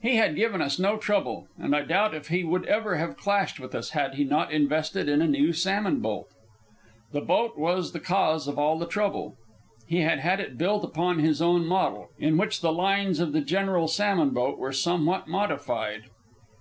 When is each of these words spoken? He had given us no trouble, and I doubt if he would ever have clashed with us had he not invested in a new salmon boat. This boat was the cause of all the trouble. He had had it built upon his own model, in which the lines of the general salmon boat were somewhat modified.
He 0.00 0.14
had 0.14 0.36
given 0.36 0.62
us 0.62 0.78
no 0.78 0.96
trouble, 0.96 1.48
and 1.58 1.74
I 1.74 1.80
doubt 1.82 2.14
if 2.14 2.28
he 2.28 2.44
would 2.44 2.64
ever 2.66 2.94
have 2.94 3.16
clashed 3.16 3.58
with 3.58 3.74
us 3.74 3.90
had 3.90 4.14
he 4.14 4.22
not 4.22 4.52
invested 4.52 5.08
in 5.08 5.20
a 5.20 5.26
new 5.26 5.52
salmon 5.52 5.98
boat. 5.98 6.28
This 7.10 7.24
boat 7.24 7.58
was 7.58 7.90
the 7.90 7.98
cause 7.98 8.46
of 8.46 8.56
all 8.56 8.78
the 8.78 8.86
trouble. 8.86 9.34
He 9.88 10.02
had 10.02 10.20
had 10.20 10.38
it 10.38 10.56
built 10.58 10.84
upon 10.84 11.18
his 11.18 11.42
own 11.42 11.66
model, 11.66 12.10
in 12.20 12.36
which 12.36 12.60
the 12.60 12.72
lines 12.72 13.18
of 13.18 13.32
the 13.32 13.40
general 13.40 13.88
salmon 13.88 14.30
boat 14.30 14.58
were 14.58 14.70
somewhat 14.72 15.26
modified. 15.26 16.04